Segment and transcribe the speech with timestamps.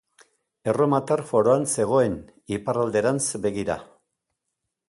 [0.71, 2.17] Erromatar foroan zegoen,
[2.59, 3.81] iparralderantz begira.